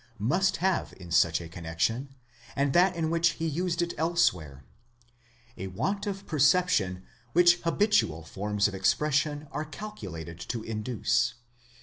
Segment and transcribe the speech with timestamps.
[0.17, 2.15] must have in such a connexion,
[2.55, 8.73] and that in which he used it elsewhere—a want of perception which habitual forms of
[8.73, 11.35] expression are calculated to induce.